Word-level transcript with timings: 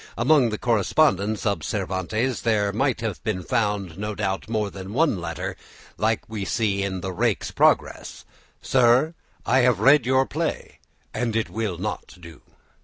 Among 0.17 0.49
the 0.49 0.57
correspondence 0.57 1.45
of 1.45 1.61
Cervantes 1.63 2.41
there 2.41 2.73
might 2.73 3.01
have 3.01 3.23
been 3.23 3.43
found, 3.43 3.99
no 3.99 4.15
doubt, 4.15 4.49
more 4.49 4.71
than 4.71 4.93
one 4.95 5.21
letter 5.21 5.55
like 5.95 6.21
that 6.21 6.29
we 6.31 6.43
see 6.43 6.81
in 6.81 7.01
the 7.01 7.13
"Rake's 7.13 7.51
Progress," 7.51 8.25
"Sir, 8.63 9.13
I 9.45 9.59
have 9.59 9.79
read 9.79 10.07
your 10.07 10.25
play, 10.25 10.79
and 11.13 11.35
it 11.35 11.51
will 11.51 11.77
not 11.77 12.15
doo." 12.19 12.41